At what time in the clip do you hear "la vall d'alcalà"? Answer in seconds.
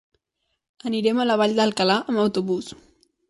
1.31-1.99